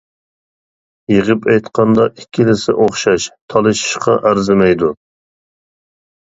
[1.13, 4.93] يىغىپ ئېيتقاندا ئىككىلىسى ئوخشاش، تالىشىشقا ئەرزىمەيدۇ.